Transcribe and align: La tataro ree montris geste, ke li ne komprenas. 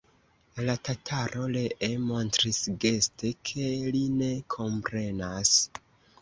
La 0.67 0.75
tataro 0.87 1.43
ree 1.55 1.89
montris 2.05 2.61
geste, 2.85 3.31
ke 3.51 3.69
li 3.97 4.03
ne 4.23 4.31
komprenas. 4.57 5.55